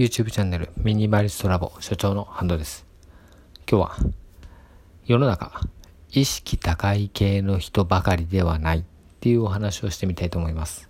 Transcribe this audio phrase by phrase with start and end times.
[0.00, 2.86] YouTube チャンネルミニマリストラボ所長のハンドです。
[3.70, 3.96] 今日は
[5.04, 5.60] 世の中
[6.10, 8.84] 意識高い系の人ばかりではないっ
[9.20, 10.88] ていうお話をしてみたいと思います。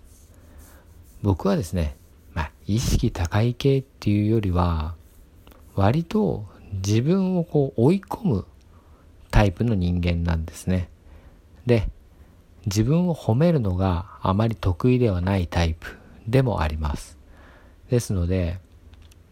[1.21, 1.97] 僕はですね、
[2.33, 4.95] まあ意識高い系っていうよりは
[5.75, 8.45] 割と自分をこう追い込む
[9.29, 10.89] タイプの人間なんですね。
[11.65, 11.89] で、
[12.65, 15.97] 自分を褒めるのがあまり得意ではないタイプ
[16.29, 17.17] でもあります。
[17.89, 18.61] ですので、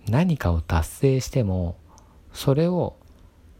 [0.09, 1.75] 何かを達成しても、
[2.33, 2.95] それを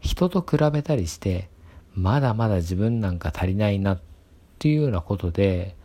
[0.00, 1.48] 人と比べたりして、
[1.94, 4.00] まだまだ自分なんか足りないなっ
[4.58, 5.76] ていうようなことで、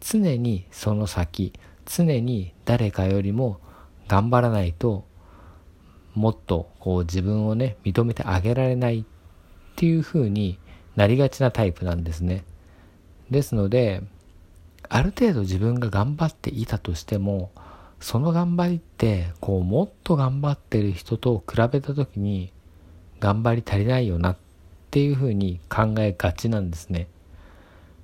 [0.00, 1.52] 常にその先、
[1.84, 3.60] 常に誰かよりも
[4.08, 5.04] 頑張らないと、
[6.14, 9.04] もっとこう自分をね、認めてあげられないっ
[9.76, 10.58] ていう風に
[10.96, 12.44] なりがちなタイプなんですね。
[13.30, 14.02] ですので、
[14.88, 17.52] ある程度自分が頑張っていたとしても、
[18.00, 22.52] その頑張りってこうもっと頑張ってる人と比べた時に
[23.20, 24.36] 頑張り足りないよなっ
[24.90, 27.06] ていうふうに考えがちなんですね。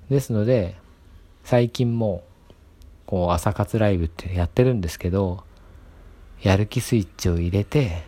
[0.09, 0.75] ですので
[1.43, 2.23] 最近も
[3.05, 5.43] こう朝活ライブってやってるんですけど
[6.41, 8.03] やる気スイッチを入れて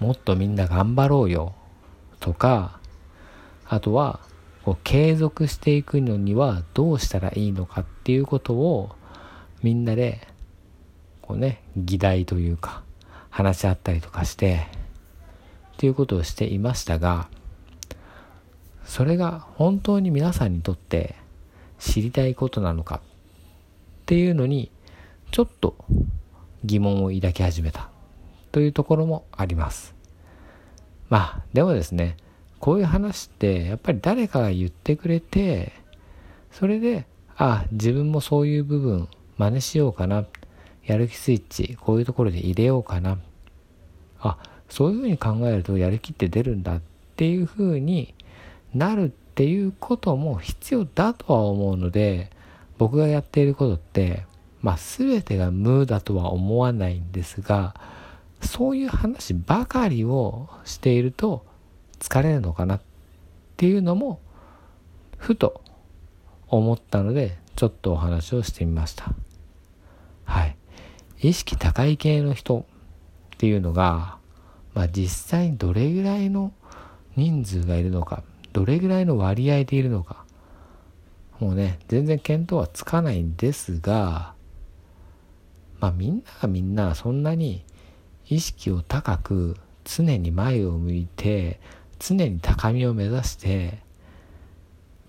[0.00, 1.54] もっとみんな頑張ろうよ
[2.18, 2.80] とか
[3.66, 4.20] あとは
[4.64, 8.90] こう継続していくのにはどうしたらいいのかっていうことを
[9.62, 10.26] みんなで
[11.30, 12.82] こうね、議題というか、
[13.30, 14.66] 話し合ったりとかして、
[15.74, 17.28] っていうことをしていましたが、
[18.84, 21.14] それが本当に皆さんにとって
[21.78, 23.00] 知りたいことなのかっ
[24.06, 24.72] ていうのに、
[25.30, 25.76] ちょっと
[26.64, 27.90] 疑問を抱き始めた
[28.50, 29.94] というところもあります。
[31.10, 32.16] まあ、でもですね、
[32.58, 35.74] こういう話ってやっぱり誰かが言ってくれて、
[36.50, 39.06] それで、あ、自分もそういう部分
[39.38, 40.26] 真似しようかなっ。
[40.84, 43.18] やる気スイッチ、こういうところで入れようかな。
[44.20, 46.80] あ、そういうふうに考えるとやる気って出るんだっ
[47.16, 48.14] ていうふうに
[48.74, 52.30] なるっていうことも必要だとは思うので、
[52.78, 54.24] 僕がやっていることって、
[54.62, 57.74] まあ全てが無だとは思わないんですが、
[58.42, 61.44] そういう話ばかりをしていると
[61.98, 62.80] 疲れるのかなっ
[63.56, 64.20] ていうのも、
[65.18, 65.62] ふと
[66.48, 69.14] 思ったので、ちょっとお話をしてみました。
[71.22, 72.66] 意識高い系の人
[73.34, 74.18] っていうのが、
[74.74, 76.52] まあ、実際にどれぐらいの
[77.16, 78.22] 人数がいるのか、
[78.52, 80.24] どれぐらいの割合でいるのか、
[81.38, 84.34] もうね、全然見当はつかないんですが、
[85.80, 87.64] まあみんながみんなそんなに
[88.28, 91.58] 意識を高く常に前を向いて
[91.98, 93.78] 常に高みを目指して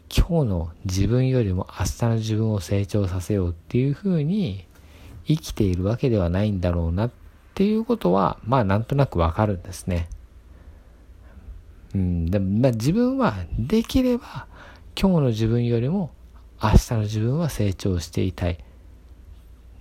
[0.10, 4.66] 今日の自分よりも明日の自分を成長させようっていうふうに
[5.26, 7.12] 生きているわけではないんだろうなっ
[7.54, 10.10] ていうことは、まあなんとなくわかるんですね。
[11.94, 14.48] うん、でも、まあ、自分はできれば
[15.00, 16.12] 今日の自分よりも
[16.62, 18.58] 明日の自分は成長していたい。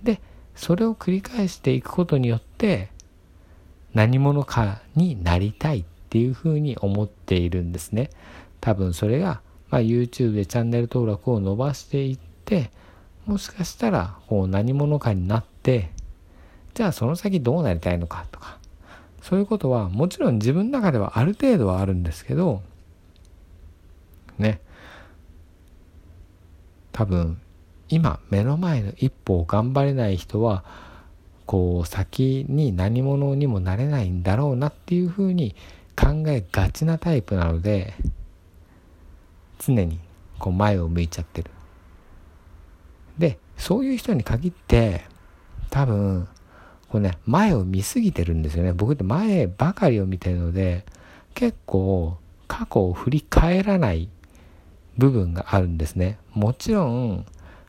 [0.03, 0.19] で、
[0.55, 2.89] それを繰り返していくことによって
[3.93, 8.09] 何者かになりたいっていうふうに思っているんですね。
[8.59, 12.71] 多分それが、まあ、YouTube でチャンネル登録を伸ばしていって、
[13.25, 15.91] もしかしたらこう何者かになって
[16.73, 18.57] じゃあその先どうなりたいのかとか
[19.21, 22.61] そういうことはもちろん自分の中ではある程度はあるんですけど
[24.39, 24.59] ね。
[26.91, 27.39] 多分
[27.87, 30.63] 今目の前の一歩を頑張れない人は
[31.45, 35.55] こう先に何者にもなれないんだろうなっていうふうに
[35.95, 37.93] 考えがちなタイプなので
[39.59, 39.99] 常に
[40.39, 41.51] こう前を向いちゃってる。
[43.21, 45.05] で、そういう人に限って、
[45.69, 46.27] 多分、
[46.89, 48.73] これね、前を見すぎてるんですよね。
[48.73, 50.83] 僕って前ばかりを見てるので、
[51.33, 52.17] 結構
[52.49, 54.09] 過去を振り返らない
[54.97, 56.17] 部分があるんですね。
[56.33, 57.25] もちろん、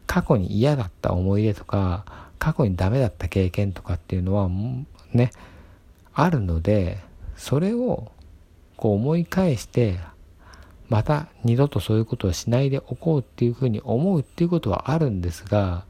[0.06, 2.04] 過去に嫌だった思い出とか、
[2.38, 4.50] 過去にダメだった経験とかっていうのは、
[5.12, 5.30] ね、
[6.14, 6.98] あるので、
[7.36, 8.10] それを
[8.76, 10.00] こう思い返して
[10.92, 15.86] また二度とそういうことをしないでおこうっていうふうに思うっていうことはあるんですが、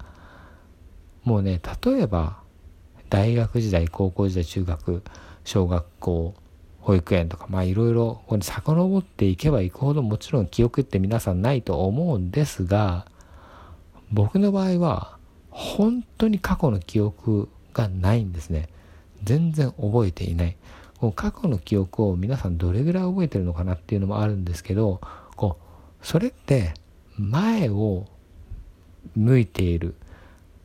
[1.24, 2.38] もうね、例えば、
[3.10, 5.02] 大学時代、高校時代、中学、
[5.42, 6.36] 小学校、
[6.78, 13.06] 保育園とか、まあいろいろ、これ遡っていけばいくほどもちろん記憶って皆さんないと思うんですが、
[14.12, 15.18] 僕の場合は、
[15.50, 18.68] 本当に過去の記憶がないんですね。
[19.24, 20.56] 全然覚えていない。
[21.02, 25.00] こう過去の記憶を皆さんどれぐらい覚えてるのかなっていうのもあるんですけど
[25.34, 25.58] こ
[26.00, 26.74] うそれって
[27.18, 28.06] 前を
[29.16, 29.96] 向いている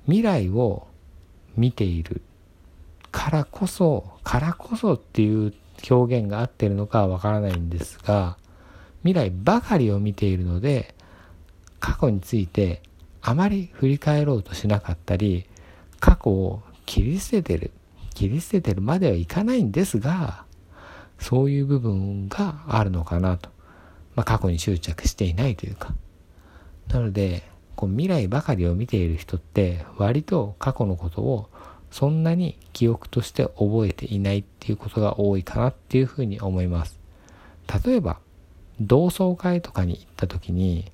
[0.05, 0.85] 未来を
[1.55, 2.21] 見ている
[3.11, 5.55] からこそからこそっていう
[5.89, 8.37] 表現が合ってるのかはわからないんですが
[9.03, 10.93] 未来ばかりを見ているので
[11.79, 12.83] 過去について
[13.23, 15.47] あまり振り返ろうとしなかったり
[15.99, 17.71] 過去を切り捨ててる。
[18.17, 20.45] 切り捨ててるまではいかないんですが
[21.19, 23.49] そういう部分があるのかなと、
[24.15, 25.93] まあ、過去に執着していないというか
[26.87, 27.43] なので
[27.75, 31.49] こう未来ばかりを見ている人って割と過去のことを
[31.91, 36.99] そんなに記憶として覚えていないっていうことが多いかなっていうふうに思います。
[37.85, 38.19] 例えば、
[38.79, 40.91] 同窓会とかに行った時に、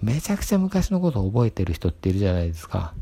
[0.00, 2.94] めちゃくちゃ昔のことを覚えてる人っているじゃないですか。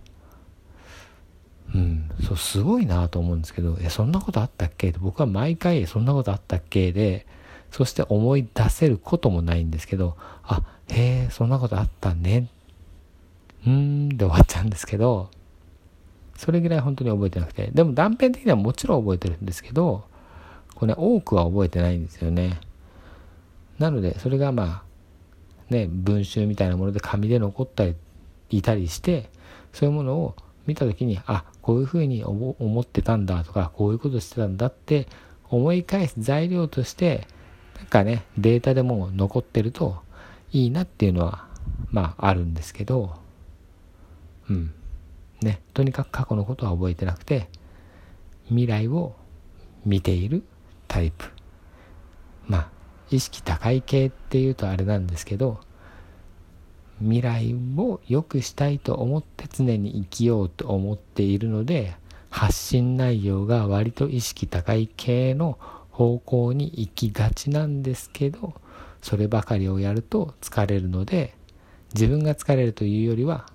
[1.74, 4.92] うん、そう、すごいなと思うんですけど、え、そんなことあったっけ？
[4.92, 6.92] 僕は毎回、そんなことあったっけ？
[6.92, 7.26] で、
[7.70, 12.48] そして思い出せることもないんですけど、あ、へえ、そんなことあったね。
[13.66, 15.30] うーん、で終わっちゃうんですけど、
[16.36, 17.70] それぐらい本当に覚えてなくて。
[17.72, 20.04] でも断片的にはもちろん覚えてるんですけど、
[20.74, 22.58] これ、ね、多くは覚えてないんですよね。
[23.78, 24.82] なので、それがまあ、
[25.68, 27.94] ね、文集みたいなもので紙で残ったり、
[28.50, 29.28] いたりして、
[29.74, 30.34] そういうものを
[30.68, 35.08] 見た時に、あ、こういうふうに思ってたんだとか、こういうことしてたんだって
[35.48, 37.26] 思い返す材料として、
[37.78, 39.96] なんかね、データでも残ってると
[40.52, 41.48] いいなっていうのは、
[41.90, 43.14] まああるんですけど、
[44.50, 44.74] うん。
[45.40, 47.48] ね、とにかく過去のことは覚えてなくて、
[48.48, 49.14] 未来を
[49.86, 50.44] 見ている
[50.86, 51.24] タイプ。
[52.46, 52.68] まあ、
[53.10, 55.60] 意識高い系っていうとあれなんですけど、
[57.00, 61.94] 未来を良くしたいと思って常に生きようと思っているので、
[62.30, 65.58] 発信内容が割と意識高い系の
[65.90, 68.54] 方向に行きがちなんですけど、
[69.00, 71.34] そればかりをやると疲れるので、
[71.94, 73.46] 自分が疲れるというよりは、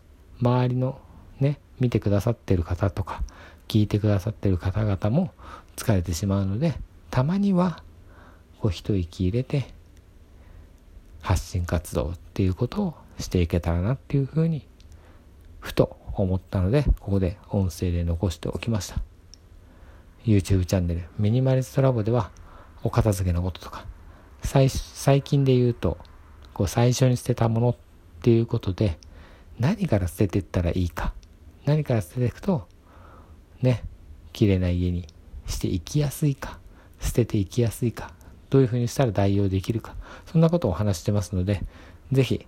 [0.42, 1.00] 周りの
[1.40, 3.24] ね、見てくださってる方とか、
[3.68, 5.32] 聞いてくださってる方々も
[5.76, 6.76] 疲れてしまうので、
[7.12, 7.84] たまには、
[8.60, 9.74] こう一息入れて、
[11.22, 14.68] 発信活動っていうことをしていけたらなっていうふうに、
[15.60, 19.02] ふと思ったので、ここで音声で残しておきました。
[20.26, 22.32] YouTube チャンネル、ミニマリストラボでは、
[22.84, 23.86] お片付けのこととか、
[24.42, 24.70] 最
[25.22, 25.98] 近で言うと、
[26.54, 27.76] こう最初に捨てたものっ
[28.22, 28.98] ていうことで、
[29.60, 31.14] 何から捨ててったらいいか
[31.66, 32.68] 何から捨てていくと
[33.62, 33.84] ね
[34.32, 35.08] 綺麗な家に
[35.48, 36.60] していきやすいか
[37.00, 38.12] 捨てていきやすいか
[38.50, 39.96] どういうふうにしたら代用できるか
[40.26, 41.62] そんなことをお話してますので
[42.12, 42.46] 是非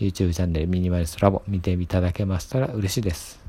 [0.00, 3.40] YouTube チャンネルミニマリストラボ見ていただけましたら嬉しいです。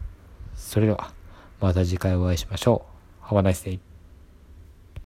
[0.55, 1.11] それでは
[1.59, 2.85] また次回お会いしましょ
[3.23, 3.25] う。
[3.25, 3.90] Have a nice day